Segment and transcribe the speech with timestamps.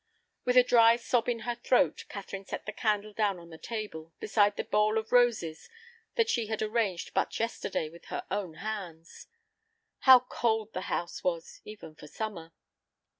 [0.45, 4.13] With a dry sob in the throat, Catherine set the candle down on the table,
[4.19, 5.69] beside the bowl of roses
[6.15, 9.27] that she had arranged but yesterday with her own hands.
[9.99, 12.51] How cold the house was, even for summer!